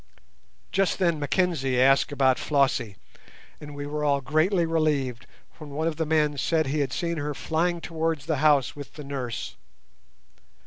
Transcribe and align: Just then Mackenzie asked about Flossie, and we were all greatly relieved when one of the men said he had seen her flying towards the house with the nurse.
Just 0.71 0.97
then 0.97 1.19
Mackenzie 1.19 1.79
asked 1.79 2.11
about 2.11 2.39
Flossie, 2.39 2.95
and 3.59 3.75
we 3.75 3.85
were 3.85 4.03
all 4.03 4.19
greatly 4.19 4.65
relieved 4.65 5.27
when 5.59 5.69
one 5.69 5.87
of 5.87 5.97
the 5.97 6.07
men 6.07 6.39
said 6.39 6.65
he 6.65 6.79
had 6.79 6.91
seen 6.91 7.17
her 7.17 7.35
flying 7.35 7.79
towards 7.79 8.25
the 8.25 8.37
house 8.37 8.75
with 8.75 8.95
the 8.95 9.03
nurse. 9.03 9.57